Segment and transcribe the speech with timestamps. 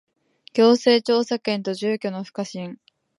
[0.55, 2.79] 行政調査権と住居の不可侵